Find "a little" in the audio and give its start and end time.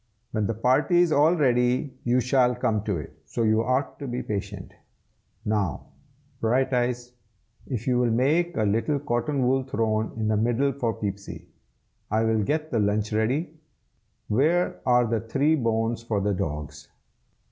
8.57-8.97